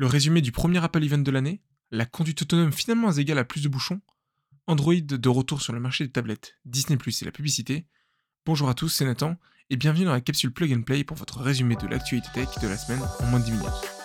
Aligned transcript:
Le 0.00 0.06
résumé 0.06 0.40
du 0.40 0.50
premier 0.50 0.82
Apple 0.82 1.04
Event 1.04 1.18
de 1.18 1.30
l'année, 1.30 1.60
la 1.90 2.06
conduite 2.06 2.40
autonome 2.40 2.72
finalement 2.72 3.12
égale 3.12 3.36
à 3.36 3.44
plus 3.44 3.62
de 3.62 3.68
bouchons, 3.68 4.00
Android 4.66 4.94
de 4.94 5.28
retour 5.28 5.60
sur 5.60 5.74
le 5.74 5.78
marché 5.78 6.06
des 6.06 6.10
tablettes, 6.10 6.54
Disney 6.64 6.96
Plus 6.96 7.20
et 7.20 7.26
la 7.26 7.32
publicité. 7.32 7.86
Bonjour 8.46 8.70
à 8.70 8.74
tous, 8.74 8.88
c'est 8.88 9.04
Nathan, 9.04 9.36
et 9.68 9.76
bienvenue 9.76 10.06
dans 10.06 10.12
la 10.12 10.22
capsule 10.22 10.54
Plug 10.54 10.72
and 10.72 10.82
Play 10.84 11.04
pour 11.04 11.18
votre 11.18 11.40
résumé 11.40 11.76
de 11.76 11.86
l'actualité 11.86 12.30
tech 12.32 12.48
de 12.62 12.68
la 12.68 12.78
semaine 12.78 13.02
en 13.20 13.26
moins 13.26 13.40
de 13.40 13.44
10 13.44 13.50
minutes. 13.50 13.99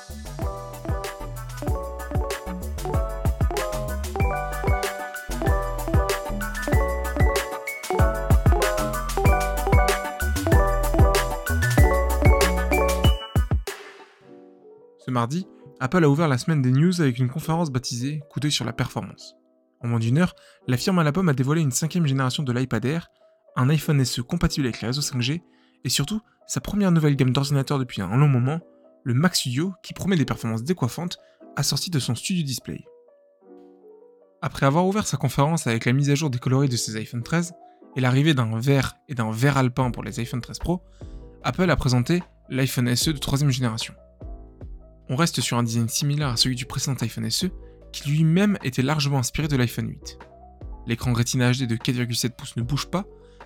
Ce 15.06 15.12
mardi, 15.12 15.46
Apple 15.80 16.04
a 16.04 16.10
ouvert 16.10 16.28
la 16.28 16.40
semaine 16.40 16.64
des 16.64 16.72
news 16.72 17.00
avec 17.00 17.20
une 17.20 17.30
conférence 17.30 17.70
baptisée 17.70 18.24
Coup 18.32 18.40
sur 18.50 18.66
la 18.66 18.74
performance. 18.74 19.36
En 19.80 19.88
moins 19.88 20.00
d'une 20.00 20.18
heure, 20.18 20.34
la 20.68 20.78
firme 20.78 20.98
à 20.98 21.04
la 21.04 21.12
pomme 21.12 21.30
a 21.30 21.34
dévoilé 21.34 21.62
une 21.62 21.70
cinquième 21.70 22.08
génération 22.08 22.42
de 22.42 22.52
l'iPad 22.52 22.84
Air, 22.86 23.12
un 23.56 23.70
iPhone 23.70 24.04
SE 24.04 24.22
compatible 24.22 24.66
avec 24.66 24.82
les 24.82 24.88
réseaux 24.88 25.04
5G, 25.04 25.44
et 25.84 25.90
surtout 25.90 26.22
sa 26.48 26.60
première 26.60 26.92
nouvelle 26.92 27.16
gamme 27.16 27.34
d'ordinateurs 27.34 27.78
depuis 27.78 28.02
un 28.02 28.18
long 28.18 28.28
moment, 28.28 28.62
le 29.04 29.14
Mac 29.14 29.36
Studio, 29.36 29.74
qui 29.84 29.94
promet 29.94 30.16
des 30.16 30.26
performances 30.26 30.64
décoiffantes, 30.64 31.20
assorties 31.56 31.92
de 31.92 32.00
son 32.00 32.16
Studio 32.16 32.44
Display. 32.44 32.84
Après 34.42 34.66
avoir 34.66 34.88
ouvert 34.88 35.06
sa 35.06 35.18
conférence 35.18 35.68
avec 35.68 35.86
la 35.86 35.94
mise 35.94 36.10
à 36.10 36.16
jour 36.16 36.32
des 36.32 36.40
coloris 36.40 36.70
de 36.70 36.78
ses 36.78 36.96
iPhone 36.98 37.22
13 37.22 37.54
et 37.96 38.02
l'arrivée 38.02 38.34
d'un 38.34 38.60
vert 38.60 38.96
et 39.08 39.14
d'un 39.14 39.30
vert 39.30 39.58
alpin 39.58 39.92
pour 39.92 40.04
les 40.04 40.20
iPhone 40.20 40.42
13 40.42 40.58
Pro, 40.58 40.82
Apple 41.44 41.70
a 41.70 41.76
présenté 41.76 42.24
l'iPhone 42.50 42.96
SE 42.96 43.12
de 43.12 43.20
troisième 43.20 43.52
génération. 43.52 43.94
On 45.10 45.16
reste 45.16 45.42
sur 45.42 45.58
un 45.58 45.64
design 45.64 45.88
similaire 45.88 46.30
à 46.30 46.38
celui 46.38 46.56
du 46.56 46.66
précédent 46.66 46.98
iPhone 47.02 47.30
SE, 47.30 47.48
qui 47.92 48.10
lui-même 48.10 48.58
était 48.64 48.82
largement 48.82 49.20
inspiré 49.20 49.48
de 49.48 49.56
l'iPhone 49.56 49.90
8. 49.90 50.18
L'écran 50.88 51.14
Retina 51.14 51.52
HD 51.52 51.64
de 51.64 51.76
4,7 51.76 52.32
pouces 52.32 52.56
ne 52.58 52.62
bouge 52.62 52.88
pas, 52.88 53.06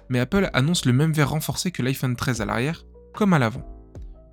mais 0.10 0.20
Apple 0.20 0.50
annonce 0.54 0.86
le 0.86 0.94
même 0.94 1.14
verre 1.14 1.30
renforcé 1.30 1.72
que 1.72 1.84
l'iPhone 1.84 2.16
13 2.16 2.42
à 2.42 2.46
l'arrière, 2.46 2.86
comme 3.14 3.34
à 3.34 3.40
l'avant. 3.40 3.66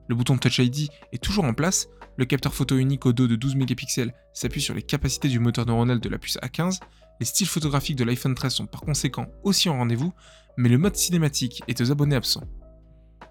Le 0.08 0.14
bouton 0.14 0.38
Touch 0.38 0.58
ID 0.58 0.88
est 1.12 1.22
toujours 1.22 1.44
en 1.44 1.54
place, 1.54 1.88
le 2.16 2.24
capteur 2.24 2.54
photo 2.54 2.76
unique 2.76 3.06
au 3.06 3.12
dos 3.12 3.26
de 3.26 3.36
12 3.36 3.56
mégapixels 3.56 4.14
s'appuie 4.32 4.60
sur 4.60 4.74
les 4.74 4.82
capacités 4.82 5.28
du 5.28 5.38
moteur 5.38 5.66
neuronal 5.66 6.00
de 6.00 6.08
la 6.08 6.18
puce 6.18 6.38
A15, 6.38 6.78
les 7.20 7.26
styles 7.26 7.46
photographiques 7.46 7.96
de 7.96 8.04
l'iPhone 8.04 8.34
13 8.34 8.54
sont 8.54 8.66
par 8.66 8.82
conséquent 8.82 9.26
aussi 9.42 9.68
en 9.68 9.78
rendez-vous, 9.78 10.12
mais 10.56 10.68
le 10.68 10.78
mode 10.78 10.96
cinématique 10.96 11.62
est 11.68 11.80
aux 11.80 11.90
abonnés 11.90 12.16
absents. 12.16 12.44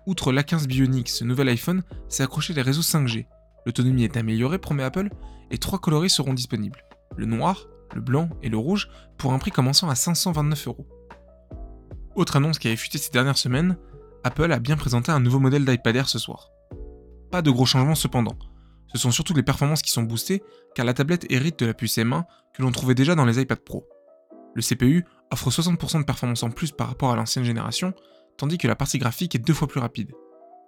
Outre 0.06 0.32
l'A15 0.32 0.68
Bionic, 0.68 1.10
ce 1.10 1.24
nouvel 1.24 1.50
iPhone 1.50 1.84
s'est 2.10 2.24
accroché 2.24 2.54
les 2.54 2.62
réseaux 2.62 2.82
5G, 2.82 3.26
L'autonomie 3.66 4.04
est 4.04 4.18
améliorée, 4.18 4.60
promet 4.60 4.84
Apple, 4.84 5.10
et 5.52 5.58
trois 5.58 5.80
coloris 5.80 6.10
seront 6.10 6.34
disponibles. 6.34 6.84
Le 7.18 7.26
noir, 7.26 7.68
le 7.94 8.02
blanc 8.02 8.30
et 8.42 8.50
le 8.50 8.58
rouge 8.58 8.90
pour 9.18 9.34
un 9.34 9.40
prix 9.40 9.52
commençant 9.52 9.90
à 9.90 9.96
529 9.96 10.68
euros. 10.68 10.88
Autre 12.16 12.36
annonce 12.38 12.60
qui 12.60 12.68
a 12.68 12.72
effusé 12.72 12.98
ces 12.98 13.12
dernières 13.12 13.38
semaines, 13.38 13.78
Apple 14.24 14.52
a 14.52 14.60
bien 14.60 14.78
présenté 14.78 15.12
un 15.12 15.20
nouveau 15.20 15.40
modèle 15.40 15.66
d'iPad 15.66 15.96
Air 15.96 16.10
ce 16.10 16.20
soir. 16.20 16.50
Pas 17.32 17.42
de 17.42 17.52
gros 17.52 17.66
changements 17.66 17.96
cependant. 17.96 18.38
Ce 18.88 18.98
sont 18.98 19.12
surtout 19.12 19.34
les 19.34 19.44
performances 19.44 19.82
qui 19.82 19.92
sont 19.92 20.04
boostées 20.04 20.42
car 20.74 20.86
la 20.86 20.94
tablette 20.94 21.30
hérite 21.30 21.60
de 21.60 21.66
la 21.66 21.74
puce 21.74 21.98
M1 21.98 22.24
que 22.54 22.62
l'on 22.62 22.72
trouvait 22.72 22.96
déjà 22.96 23.16
dans 23.16 23.26
les 23.26 23.42
iPad 23.42 23.60
Pro. 23.60 23.88
Le 24.56 24.62
CPU 24.62 25.06
offre 25.32 25.50
60% 25.50 26.00
de 26.00 26.06
performance 26.06 26.44
en 26.44 26.50
plus 26.50 26.72
par 26.72 26.88
rapport 26.88 27.12
à 27.12 27.16
l'ancienne 27.16 27.44
génération, 27.44 27.94
tandis 28.38 28.58
que 28.58 28.68
la 28.68 28.76
partie 28.76 28.98
graphique 28.98 29.36
est 29.36 29.40
deux 29.40 29.54
fois 29.54 29.68
plus 29.68 29.82
rapide. 29.82 30.14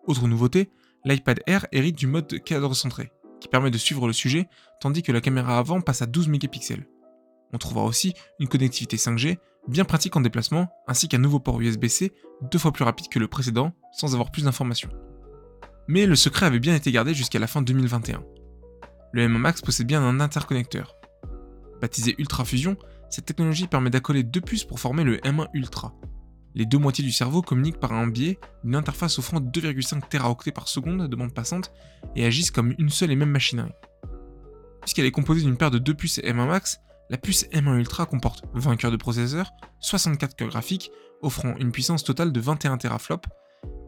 Autre 0.06 0.28
nouveauté, 0.28 0.70
l'iPad 1.08 1.40
Air 1.48 1.68
hérite 1.72 1.98
du 1.98 2.08
mode 2.08 2.44
cadre 2.44 2.74
centré, 2.74 3.12
qui 3.40 3.48
permet 3.48 3.72
de 3.72 3.78
suivre 3.78 4.08
le 4.08 4.14
sujet, 4.14 4.48
tandis 4.82 5.04
que 5.04 5.12
la 5.12 5.22
caméra 5.22 5.58
avant 5.58 5.82
passe 5.82 6.02
à 6.02 6.06
12 6.06 6.28
mégapixels. 6.28 6.88
On 7.54 7.58
trouvera 7.58 7.86
aussi 7.86 8.14
une 8.40 8.48
connectivité 8.48 8.98
5G, 8.98 9.38
bien 9.68 9.86
pratique 9.86 10.16
en 10.16 10.22
déplacement, 10.22 10.68
ainsi 10.88 11.08
qu'un 11.08 11.18
nouveau 11.18 11.40
port 11.40 11.60
USB-C, 11.60 12.12
deux 12.52 12.60
fois 12.60 12.74
plus 12.74 12.84
rapide 12.84 13.08
que 13.08 13.20
le 13.20 13.28
précédent, 13.28 13.72
sans 13.94 14.14
avoir 14.14 14.32
plus 14.32 14.44
d'informations. 14.44 14.90
Mais 15.88 16.06
le 16.06 16.16
secret 16.16 16.46
avait 16.46 16.60
bien 16.60 16.76
été 16.76 16.92
gardé 16.92 17.14
jusqu'à 17.14 17.40
la 17.40 17.48
fin 17.48 17.62
2021. 17.62 18.24
Le 19.14 19.28
M1 19.28 19.38
Max 19.38 19.62
possède 19.62 19.88
bien 19.88 20.02
un 20.02 20.20
interconnecteur. 20.20 20.96
Baptisé 21.82 22.16
Ultra 22.18 22.44
Fusion, 22.44 22.76
cette 23.10 23.26
technologie 23.26 23.68
permet 23.68 23.90
d'accoler 23.90 24.24
deux 24.24 24.42
puces 24.42 24.66
pour 24.66 24.82
former 24.82 25.06
le 25.06 25.18
M1 25.18 25.48
Ultra, 25.54 25.94
les 26.58 26.66
deux 26.66 26.80
moitiés 26.80 27.04
du 27.04 27.12
cerveau 27.12 27.44
communiquent 27.44 27.80
par 27.80 27.94
un 27.94 28.08
biais 28.08 28.40
d'une 28.64 28.76
interface 28.76 29.20
offrant 29.20 29.40
2,5 29.40 30.10
Teraoctets 30.10 30.52
par 30.52 30.68
seconde 30.68 31.08
de 31.08 31.16
bande 31.16 31.34
passante 31.34 31.72
et 32.16 32.26
agissent 32.26 32.50
comme 32.50 32.74
une 32.80 32.90
seule 32.90 33.12
et 33.12 33.16
même 33.16 33.30
machinerie. 33.30 33.72
Puisqu'elle 34.82 35.06
est 35.06 35.12
composée 35.12 35.44
d'une 35.44 35.56
paire 35.56 35.70
de 35.70 35.78
deux 35.78 35.94
puces 35.94 36.18
M1 36.18 36.48
Max, 36.48 36.80
la 37.12 37.20
puce 37.20 37.46
M1 37.52 37.78
Ultra 37.78 38.08
comporte 38.08 38.44
20 38.56 38.76
cœurs 38.78 38.92
de 38.92 38.98
processeur, 38.98 39.52
64 39.82 40.36
cœurs 40.36 40.48
graphiques, 40.48 40.90
offrant 41.22 41.56
une 41.58 41.72
puissance 41.72 42.04
totale 42.04 42.32
de 42.32 42.40
21 42.40 42.80
teraflops, 42.80 43.30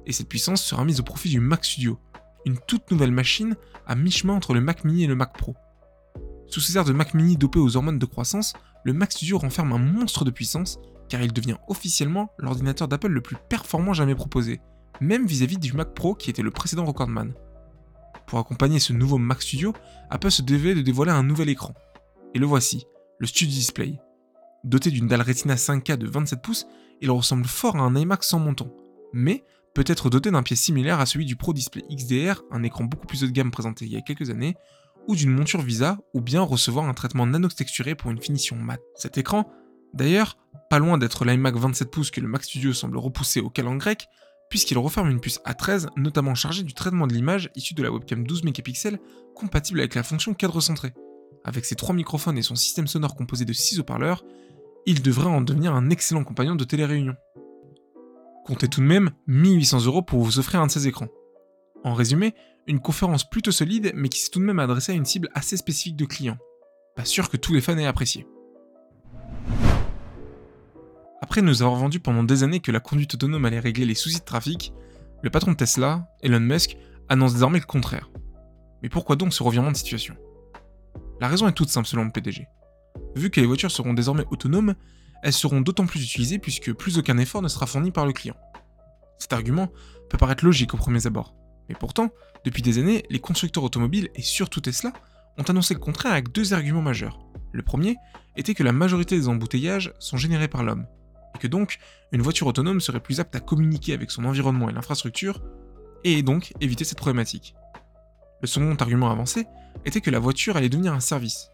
et 0.06 0.12
cette 0.12 0.30
puissance 0.30 0.62
sera 0.62 0.86
mise 0.86 1.00
au 1.00 1.04
profit 1.04 1.30
du 1.30 1.40
Mac 1.40 1.66
Studio, 1.66 2.00
une 2.46 2.60
toute 2.68 2.92
nouvelle 2.92 3.12
machine 3.12 3.56
à 3.88 3.96
mi-chemin 3.96 4.36
entre 4.36 4.54
le 4.54 4.62
Mac 4.62 4.84
mini 4.84 5.06
et 5.06 5.08
le 5.08 5.16
Mac 5.16 5.36
Pro. 5.36 5.56
Sous 6.46 6.62
ces 6.62 6.78
airs 6.78 6.86
de 6.86 6.94
Mac 6.94 7.16
mini 7.16 7.36
dopé 7.36 7.58
aux 7.58 7.78
hormones 7.78 8.00
de 8.00 8.06
croissance, 8.06 8.54
le 8.84 8.94
Mac 8.94 9.12
Studio 9.12 9.40
renferme 9.40 9.74
un 9.74 9.80
monstre 9.80 10.24
de 10.24 10.30
puissance 10.32 10.80
car 11.10 11.22
il 11.22 11.34
devient 11.34 11.58
officiellement 11.68 12.32
l'ordinateur 12.38 12.88
d'Apple 12.88 13.08
le 13.08 13.22
plus 13.22 13.36
performant 13.50 13.94
jamais 13.94 14.16
proposé, 14.16 14.62
même 15.02 15.26
vis-à-vis 15.26 15.58
du 15.58 15.74
Mac 15.74 15.94
Pro 15.94 16.16
qui 16.16 16.30
était 16.30 16.42
le 16.42 16.52
précédent 16.52 16.86
recordman. 16.86 17.34
Pour 18.28 18.40
accompagner 18.40 18.80
ce 18.80 18.94
nouveau 18.94 19.18
Mac 19.18 19.42
Studio, 19.42 19.74
Apple 20.10 20.32
se 20.32 20.44
devait 20.44 20.76
de 20.76 20.82
dévoiler 20.82 21.12
un 21.12 21.24
nouvel 21.24 21.50
écran. 21.50 21.74
Et 22.36 22.40
le 22.40 22.46
voici, 22.46 22.86
le 23.18 23.26
Studio 23.26 23.54
Display. 23.54 24.00
Doté 24.64 24.92
d'une 24.92 25.08
dalle 25.08 25.22
Retina 25.22 25.56
5K 25.56 25.98
de 25.98 26.08
27 26.08 26.42
pouces, 26.42 26.68
il 27.02 27.10
ressemble 27.10 27.46
fort 27.46 27.76
à 27.76 27.80
un 27.80 27.96
iMac 27.96 28.24
sans 28.24 28.40
montant, 28.40 28.72
mais 29.14 29.44
peut 29.74 29.84
être 29.88 30.10
doté 30.10 30.32
d'un 30.32 30.44
pied 30.44 30.56
similaire 30.56 31.00
à 31.00 31.06
celui 31.06 31.26
du 31.26 31.36
Pro 31.36 31.54
Display 31.54 31.84
XDR, 31.90 32.44
un 32.52 32.64
écran 32.64 32.84
beaucoup 32.84 33.08
plus 33.08 33.24
haut 33.24 33.28
de 33.28 33.32
gamme 33.32 33.52
présenté 33.52 33.86
il 33.86 33.94
y 33.94 33.98
a 33.98 34.02
quelques 34.02 34.30
années, 34.30 34.56
ou 35.08 35.16
d'une 35.16 35.32
monture 35.32 35.62
Visa, 35.62 35.98
ou 36.14 36.22
bien 36.22 36.42
recevoir 36.42 36.88
un 36.88 36.94
traitement 36.94 37.26
nano-texturé 37.26 37.96
pour 37.96 38.12
une 38.12 38.22
finition 38.22 38.56
mat. 38.58 38.80
Cet 38.96 39.18
écran 39.18 39.50
D'ailleurs, 39.94 40.38
pas 40.70 40.80
loin 40.80 40.98
d'être 40.98 41.26
l'iMac 41.26 41.56
27 41.56 41.90
pouces 41.90 42.12
que 42.12 42.22
le 42.22 42.28
Mac 42.28 42.44
Studio 42.44 42.74
semble 42.74 42.98
repousser 42.98 43.40
au 43.40 43.50
calendrier 43.50 43.80
grec, 43.80 44.08
puisqu'il 44.50 44.78
referme 44.78 45.10
une 45.10 45.20
puce 45.20 45.40
A13 45.46 45.88
notamment 45.96 46.36
chargée 46.36 46.64
du 46.64 46.74
traitement 46.74 47.08
de 47.08 47.14
l'image 47.14 47.50
issue 47.56 47.74
de 47.74 47.84
la 47.84 47.92
webcam 47.92 48.26
12 48.26 48.44
mégapixels 48.44 49.00
compatible 49.36 49.80
avec 49.80 49.96
la 49.96 50.04
fonction 50.04 50.34
cadre 50.34 50.62
centré. 50.62 50.94
Avec 51.44 51.66
ses 51.66 51.76
trois 51.76 51.96
microphones 51.96 52.38
et 52.38 52.42
son 52.42 52.56
système 52.56 52.88
sonore 52.88 53.16
composé 53.16 53.46
de 53.46 53.54
6 53.54 53.80
haut-parleurs, 53.80 54.24
il 54.86 55.02
devrait 55.02 55.28
en 55.28 55.42
devenir 55.42 55.74
un 55.74 55.90
excellent 55.90 56.24
compagnon 56.24 56.56
de 56.56 56.64
télé-réunion. 56.64 57.16
Comptez 58.46 58.68
tout 58.68 58.82
de 58.82 58.86
même 58.86 59.12
1800 59.28 59.86
euros 59.86 60.02
pour 60.02 60.20
vous 60.22 60.40
offrir 60.40 60.62
un 60.62 60.68
de 60.68 60.72
ces 60.72 60.88
écrans. 60.88 61.10
En 61.84 61.94
résumé, 61.94 62.34
une 62.68 62.80
conférence 62.80 63.30
plutôt 63.30 63.52
solide 63.52 63.92
mais 63.96 64.10
qui 64.10 64.20
s'est 64.20 64.30
tout 64.32 64.40
de 64.40 64.46
même 64.46 64.60
adressée 64.60 64.92
à 64.92 64.96
une 64.96 65.06
cible 65.06 65.30
assez 65.34 65.58
spécifique 65.58 65.96
de 65.96 66.06
clients. 66.06 66.38
Pas 66.96 67.06
sûr 67.06 67.30
que 67.30 67.38
tous 67.38 67.54
les 67.54 67.62
fans 67.62 67.78
aient 67.78 67.86
apprécié. 67.86 68.26
Après 71.30 71.44
nous 71.44 71.62
avoir 71.62 71.80
vendu 71.80 72.00
pendant 72.00 72.24
des 72.24 72.42
années 72.42 72.60
que 72.60 72.72
la 72.72 72.80
conduite 72.80 73.14
autonome 73.14 73.46
allait 73.46 73.60
régler 73.60 73.86
les 73.86 73.94
soucis 73.94 74.18
de 74.18 74.26
trafic, 74.26 74.74
le 75.22 75.30
patron 75.30 75.52
de 75.52 75.58
Tesla, 75.58 76.10
Elon 76.24 76.40
Musk, 76.40 76.76
annonce 77.08 77.34
désormais 77.34 77.60
le 77.60 77.66
contraire. 77.66 78.10
Mais 78.82 78.90
pourquoi 78.90 79.16
donc 79.16 79.32
ce 79.32 79.44
revirement 79.44 79.72
de 79.72 79.78
situation? 79.78 80.16
La 81.22 81.28
raison 81.28 81.48
est 81.48 81.52
toute 81.52 81.70
simple 81.70 81.88
selon 81.88 82.04
le 82.04 82.10
PDG. 82.10 82.48
Vu 83.16 83.30
que 83.30 83.40
les 83.40 83.46
voitures 83.46 83.70
seront 83.70 83.94
désormais 83.94 84.26
autonomes, 84.32 84.74
elles 85.22 85.34
seront 85.34 85.62
d'autant 85.62 85.86
plus 85.86 86.04
utilisées 86.04 86.40
puisque 86.40 86.74
plus 86.74 86.98
aucun 86.98 87.20
effort 87.20 87.44
ne 87.44 87.48
sera 87.48 87.68
fourni 87.68 87.92
par 87.92 88.08
le 88.08 88.12
client. 88.12 88.36
Cet 89.20 89.32
argument 89.32 89.70
peut 90.10 90.18
paraître 90.18 90.44
logique 90.44 90.74
au 90.74 90.78
premier 90.78 91.06
abord, 91.06 91.36
mais 91.70 91.76
pourtant, 91.76 92.10
depuis 92.44 92.64
des 92.64 92.80
années, 92.80 93.04
les 93.12 93.20
constructeurs 93.20 93.64
automobiles 93.64 94.10
et 94.16 94.24
surtout 94.24 94.62
Tesla 94.62 94.94
ont 95.38 95.44
annoncé 95.44 95.76
le 95.76 95.80
contraire 95.80 96.14
avec 96.14 96.32
deux 96.32 96.54
arguments 96.56 96.82
majeurs. 96.82 97.20
Le 97.52 97.62
premier 97.62 97.98
était 98.36 98.56
que 98.56 98.64
la 98.64 98.72
majorité 98.72 99.16
des 99.16 99.28
embouteillages 99.28 99.94
sont 100.00 100.18
générés 100.18 100.48
par 100.48 100.64
l'homme, 100.64 100.88
que 101.40 101.48
donc 101.48 101.80
une 102.12 102.22
voiture 102.22 102.48
autonome 102.48 102.80
serait 102.80 103.00
plus 103.00 103.20
apte 103.20 103.36
à 103.36 103.40
communiquer 103.40 103.94
avec 103.94 104.12
son 104.12 104.26
environnement 104.26 104.70
et 104.70 104.74
l'infrastructure, 104.74 105.42
et 106.04 106.22
donc 106.22 106.54
éviter 106.62 106.84
cette 106.84 106.98
problématique. 106.98 107.56
Le 108.42 108.48
second 108.48 108.76
argument 108.76 109.10
avancé 109.10 109.48
était 109.86 110.02
que 110.02 110.12
la 110.12 110.20
voiture 110.20 110.58
allait 110.58 110.70
devenir 110.70 110.94
un 110.94 111.00
service. 111.00 111.52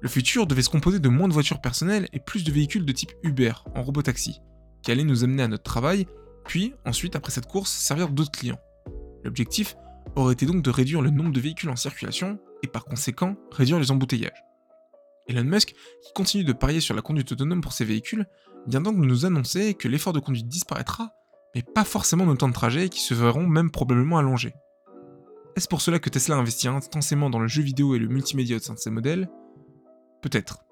Le 0.00 0.08
futur 0.08 0.46
devait 0.46 0.62
se 0.62 0.70
composer 0.70 0.98
de 0.98 1.08
moins 1.08 1.28
de 1.28 1.32
voitures 1.32 1.60
personnelles 1.60 2.08
et 2.12 2.20
plus 2.20 2.44
de 2.44 2.52
véhicules 2.52 2.86
de 2.86 2.92
type 2.92 3.12
Uber 3.22 3.52
en 3.74 3.82
robotaxi, 3.82 4.40
qui 4.82 4.90
allaient 4.90 5.04
nous 5.04 5.24
amener 5.24 5.42
à 5.42 5.48
notre 5.48 5.64
travail, 5.64 6.06
puis 6.46 6.74
ensuite, 6.86 7.16
après 7.16 7.32
cette 7.32 7.46
course, 7.46 7.70
servir 7.70 8.08
d'autres 8.08 8.30
clients. 8.30 8.60
L'objectif 9.24 9.76
aurait 10.16 10.32
été 10.32 10.46
donc 10.46 10.62
de 10.62 10.70
réduire 10.70 11.02
le 11.02 11.10
nombre 11.10 11.32
de 11.32 11.40
véhicules 11.40 11.68
en 11.68 11.76
circulation 11.76 12.38
et 12.62 12.66
par 12.66 12.84
conséquent 12.84 13.36
réduire 13.52 13.78
les 13.78 13.90
embouteillages. 13.90 14.42
Elon 15.26 15.44
Musk, 15.44 15.74
qui 16.02 16.12
continue 16.14 16.44
de 16.44 16.52
parier 16.52 16.80
sur 16.80 16.94
la 16.94 17.02
conduite 17.02 17.32
autonome 17.32 17.60
pour 17.60 17.72
ses 17.72 17.84
véhicules, 17.84 18.26
vient 18.66 18.80
donc 18.80 18.96
nous 18.96 19.26
annoncer 19.26 19.74
que 19.74 19.88
l'effort 19.88 20.12
de 20.12 20.20
conduite 20.20 20.48
disparaîtra, 20.48 21.12
mais 21.54 21.62
pas 21.62 21.84
forcément 21.84 22.26
nos 22.26 22.36
temps 22.36 22.48
de 22.48 22.54
trajet 22.54 22.88
qui 22.88 23.00
se 23.00 23.14
verront 23.14 23.46
même 23.46 23.70
probablement 23.70 24.18
allongés. 24.18 24.54
Est-ce 25.56 25.68
pour 25.68 25.80
cela 25.80 25.98
que 25.98 26.10
Tesla 26.10 26.36
investit 26.36 26.68
intensément 26.68 27.30
dans 27.30 27.40
le 27.40 27.48
jeu 27.48 27.62
vidéo 27.62 27.94
et 27.94 27.98
le 27.98 28.08
multimédia 28.08 28.56
au 28.56 28.60
sein 28.60 28.74
de 28.74 28.78
ses 28.78 28.90
modèles? 28.90 29.28
Peut-être. 30.22 30.64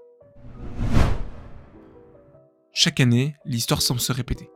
Chaque 2.73 3.01
année, 3.01 3.35
l'histoire 3.45 3.83
semble 3.83 4.01
se 4.01 4.13
répéter. 4.13 4.49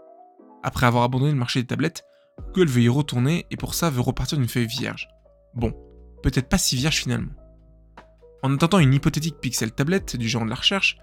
Après 0.63 0.87
avoir 0.87 1.03
abandonné 1.03 1.33
le 1.33 1.39
marché 1.39 1.61
des 1.61 1.67
tablettes, 1.67 2.05
Google 2.55 2.69
veut 2.69 2.83
y 2.83 2.89
retourner 2.89 3.47
et 3.51 3.57
pour 3.57 3.75
ça 3.75 3.91
veut 3.91 4.01
repartir 4.01 4.39
d'une 4.39 4.49
feuille 4.49 4.67
vierge. 4.67 5.09
Bon, 5.55 5.73
peut-être 6.23 6.49
pas 6.49 6.59
si 6.59 6.77
vierge 6.77 6.99
finalement. 6.99 7.33
En 8.43 8.53
attendant 8.53 8.81
une 8.81 8.93
hypothétique 8.93 9.39
Pixel 9.41 9.71
tablette 9.71 10.17
du 10.17 10.29
genre 10.29 10.45
de 10.45 10.51
la 10.51 10.57
recherche, 10.57 10.99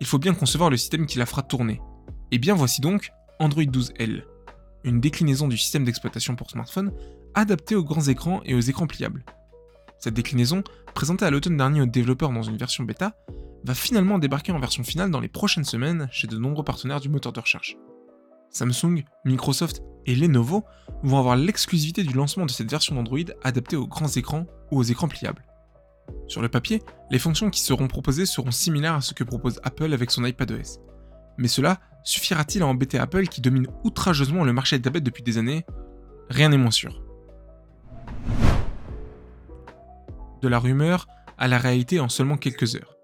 il 0.00 0.06
faut 0.06 0.18
bien 0.18 0.34
concevoir 0.34 0.68
le 0.68 0.76
système 0.76 1.06
qui 1.06 1.18
la 1.18 1.24
fera 1.24 1.42
tourner. 1.42 1.80
Et 2.30 2.38
bien 2.38 2.54
voici 2.54 2.82
donc 2.82 3.12
Android 3.38 3.62
12L, 3.62 4.24
une 4.84 5.00
déclinaison 5.00 5.48
du 5.48 5.56
système 5.56 5.84
d'exploitation 5.84 6.36
pour 6.36 6.50
smartphone 6.50 6.92
adapté 7.34 7.74
aux 7.74 7.84
grands 7.84 8.08
écrans 8.08 8.42
et 8.44 8.54
aux 8.54 8.60
écrans 8.60 8.86
pliables. 8.86 9.24
Cette 9.98 10.14
déclinaison, 10.14 10.64
présentée 10.94 11.24
à 11.24 11.30
l'automne 11.30 11.56
dernier 11.56 11.80
aux 11.80 11.86
développeurs 11.86 12.30
dans 12.30 12.42
une 12.42 12.58
version 12.58 12.84
bêta, 12.84 13.16
va 13.64 13.74
finalement 13.74 14.18
débarquer 14.18 14.52
en 14.52 14.58
version 14.58 14.84
finale 14.84 15.10
dans 15.10 15.20
les 15.20 15.28
prochaines 15.28 15.64
semaines 15.64 16.08
chez 16.10 16.26
de 16.26 16.36
nombreux 16.36 16.64
partenaires 16.64 17.00
du 17.00 17.08
moteur 17.08 17.32
de 17.32 17.40
recherche. 17.40 17.76
Samsung, 18.50 19.04
Microsoft 19.24 19.82
et 20.04 20.14
Lenovo 20.14 20.64
vont 21.02 21.18
avoir 21.18 21.36
l'exclusivité 21.36 22.02
du 22.02 22.12
lancement 22.12 22.44
de 22.44 22.50
cette 22.50 22.70
version 22.70 22.96
d'Android 22.96 23.20
adaptée 23.44 23.76
aux 23.76 23.86
grands 23.86 24.08
écrans 24.08 24.46
ou 24.70 24.78
aux 24.78 24.82
écrans 24.82 25.08
pliables. 25.08 25.42
Sur 26.28 26.42
le 26.42 26.48
papier, 26.48 26.82
les 27.10 27.18
fonctions 27.18 27.50
qui 27.50 27.60
seront 27.60 27.88
proposées 27.88 28.26
seront 28.26 28.50
similaires 28.50 28.94
à 28.94 29.00
ce 29.00 29.14
que 29.14 29.24
propose 29.24 29.60
Apple 29.62 29.92
avec 29.92 30.10
son 30.10 30.24
iPadOS. 30.24 30.80
Mais 31.38 31.48
cela 31.48 31.80
suffira-t-il 32.04 32.62
à 32.62 32.66
embêter 32.66 32.98
Apple 32.98 33.26
qui 33.26 33.40
domine 33.40 33.66
outrageusement 33.84 34.44
le 34.44 34.52
marché 34.52 34.78
des 34.78 34.82
tablettes 34.82 35.04
depuis 35.04 35.22
des 35.22 35.38
années? 35.38 35.64
Rien 36.30 36.48
n'est 36.48 36.58
moins 36.58 36.70
sûr. 36.70 37.02
De 40.40 40.48
la 40.48 40.58
rumeur 40.58 41.06
à 41.38 41.48
la 41.48 41.58
réalité 41.58 42.00
en 42.00 42.08
seulement 42.08 42.36
quelques 42.36 42.76
heures. 42.76 42.96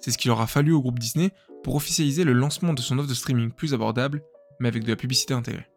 C'est 0.00 0.10
ce 0.10 0.18
qu'il 0.18 0.30
aura 0.30 0.46
fallu 0.46 0.72
au 0.72 0.80
groupe 0.80 0.98
Disney 0.98 1.30
pour 1.62 1.76
officialiser 1.76 2.24
le 2.24 2.32
lancement 2.32 2.74
de 2.74 2.80
son 2.80 2.98
offre 2.98 3.08
de 3.08 3.14
streaming 3.14 3.52
plus 3.52 3.72
abordable, 3.74 4.22
mais 4.58 4.68
avec 4.68 4.84
de 4.84 4.90
la 4.90 4.96
publicité 4.96 5.34
intégrée. 5.34 5.68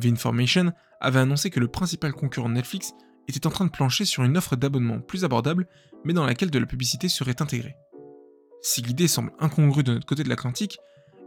The 0.00 0.06
Information 0.06 0.72
avait 1.00 1.20
annoncé 1.20 1.50
que 1.50 1.60
le 1.60 1.68
principal 1.68 2.12
concurrent 2.12 2.48
Netflix 2.48 2.92
était 3.28 3.46
en 3.46 3.50
train 3.50 3.64
de 3.64 3.70
plancher 3.70 4.04
sur 4.04 4.22
une 4.24 4.36
offre 4.36 4.56
d'abonnement 4.56 5.00
plus 5.00 5.24
abordable, 5.24 5.66
mais 6.04 6.12
dans 6.12 6.26
laquelle 6.26 6.50
de 6.50 6.58
la 6.58 6.66
publicité 6.66 7.08
serait 7.08 7.42
intégrée. 7.42 7.76
Si 8.62 8.82
l'idée 8.82 9.08
semble 9.08 9.32
incongrue 9.38 9.82
de 9.82 9.94
notre 9.94 10.06
côté 10.06 10.22
de 10.22 10.28
l'Atlantique, 10.28 10.78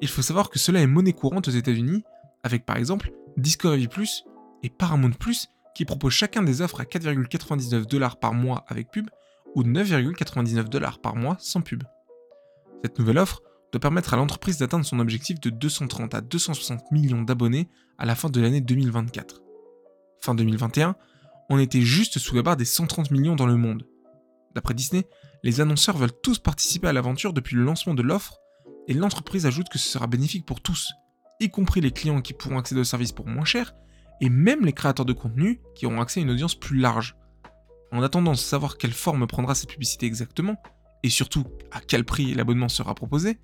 il 0.01 0.07
faut 0.07 0.21
savoir 0.21 0.49
que 0.49 0.59
cela 0.59 0.81
est 0.81 0.87
monnaie 0.87 1.13
courante 1.13 1.47
aux 1.47 1.51
États-Unis, 1.51 2.03
avec 2.43 2.65
par 2.65 2.77
exemple 2.77 3.11
Discovery 3.37 3.87
Plus 3.87 4.23
et 4.63 4.69
Paramount 4.69 5.11
Plus 5.11 5.47
qui 5.75 5.85
proposent 5.85 6.13
chacun 6.13 6.43
des 6.43 6.61
offres 6.61 6.81
à 6.81 6.83
4,99 6.83 7.85
dollars 7.85 8.19
par 8.19 8.33
mois 8.33 8.65
avec 8.67 8.91
pub 8.91 9.09
ou 9.55 9.63
9,99 9.63 10.69
dollars 10.69 10.99
par 10.99 11.15
mois 11.15 11.37
sans 11.39 11.61
pub. 11.61 11.83
Cette 12.83 12.99
nouvelle 12.99 13.17
offre 13.17 13.41
doit 13.71 13.79
permettre 13.79 14.13
à 14.13 14.17
l'entreprise 14.17 14.57
d'atteindre 14.57 14.85
son 14.85 14.99
objectif 14.99 15.39
de 15.39 15.49
230 15.49 16.15
à 16.15 16.21
260 16.21 16.91
millions 16.91 17.21
d'abonnés 17.21 17.69
à 17.97 18.05
la 18.05 18.15
fin 18.15 18.29
de 18.29 18.41
l'année 18.41 18.61
2024. 18.61 19.41
Fin 20.21 20.35
2021, 20.35 20.95
on 21.49 21.59
était 21.59 21.81
juste 21.81 22.19
sous 22.19 22.35
la 22.35 22.43
barre 22.43 22.57
des 22.57 22.65
130 22.65 23.11
millions 23.11 23.35
dans 23.35 23.47
le 23.47 23.57
monde. 23.57 23.85
D'après 24.55 24.73
Disney, 24.73 25.07
les 25.43 25.61
annonceurs 25.61 25.97
veulent 25.97 26.21
tous 26.21 26.39
participer 26.39 26.87
à 26.87 26.93
l'aventure 26.93 27.33
depuis 27.33 27.55
le 27.55 27.63
lancement 27.63 27.93
de 27.93 28.01
l'offre, 28.01 28.37
et 28.87 28.93
l'entreprise 28.93 29.45
ajoute 29.45 29.69
que 29.69 29.77
ce 29.77 29.87
sera 29.87 30.07
bénéfique 30.07 30.45
pour 30.45 30.61
tous, 30.61 30.93
y 31.39 31.49
compris 31.49 31.81
les 31.81 31.91
clients 31.91 32.21
qui 32.21 32.33
pourront 32.33 32.59
accéder 32.59 32.81
au 32.81 32.85
service 32.85 33.11
pour 33.11 33.27
moins 33.27 33.45
cher, 33.45 33.73
et 34.21 34.29
même 34.29 34.65
les 34.65 34.73
créateurs 34.73 35.05
de 35.05 35.13
contenu 35.13 35.61
qui 35.75 35.85
auront 35.85 36.01
accès 36.01 36.19
à 36.19 36.23
une 36.23 36.31
audience 36.31 36.55
plus 36.55 36.77
large. 36.77 37.15
En 37.91 38.03
attendant 38.03 38.31
de 38.31 38.37
savoir 38.37 38.77
quelle 38.77 38.93
forme 38.93 39.25
prendra 39.27 39.55
cette 39.55 39.69
publicité 39.69 40.05
exactement, 40.05 40.57
et 41.03 41.09
surtout 41.09 41.45
à 41.71 41.79
quel 41.81 42.03
prix 42.03 42.33
l'abonnement 42.33 42.69
sera 42.69 42.93
proposé, 42.93 43.39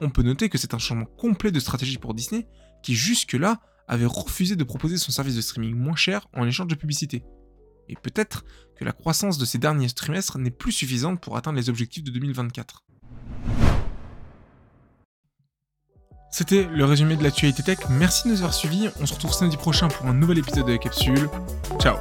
on 0.00 0.10
peut 0.10 0.22
noter 0.22 0.48
que 0.48 0.58
c'est 0.58 0.74
un 0.74 0.78
changement 0.78 1.04
complet 1.18 1.50
de 1.50 1.60
stratégie 1.60 1.98
pour 1.98 2.14
Disney 2.14 2.46
qui 2.82 2.94
jusque-là 2.94 3.60
avait 3.88 4.06
refusé 4.06 4.56
de 4.56 4.64
proposer 4.64 4.96
son 4.96 5.10
service 5.10 5.34
de 5.34 5.40
streaming 5.40 5.74
moins 5.74 5.96
cher 5.96 6.28
en 6.32 6.46
échange 6.46 6.68
de 6.68 6.74
publicité. 6.74 7.24
Et 7.90 7.96
peut-être 8.00 8.44
que 8.76 8.84
la 8.84 8.92
croissance 8.92 9.36
de 9.36 9.44
ces 9.44 9.58
derniers 9.58 9.90
trimestres 9.90 10.38
n'est 10.38 10.50
plus 10.50 10.72
suffisante 10.72 11.20
pour 11.20 11.36
atteindre 11.36 11.58
les 11.58 11.68
objectifs 11.68 12.04
de 12.04 12.10
2024. 12.10 12.84
C'était 16.30 16.68
le 16.72 16.84
résumé 16.84 17.16
de 17.16 17.24
l'actualité 17.24 17.64
tech, 17.64 17.78
merci 17.90 18.28
de 18.28 18.32
nous 18.32 18.38
avoir 18.38 18.54
suivis, 18.54 18.88
on 19.00 19.06
se 19.06 19.14
retrouve 19.14 19.32
samedi 19.32 19.56
prochain 19.56 19.88
pour 19.88 20.06
un 20.06 20.14
nouvel 20.14 20.38
épisode 20.38 20.66
de 20.66 20.72
la 20.72 20.78
capsule. 20.78 21.28
Ciao 21.80 21.96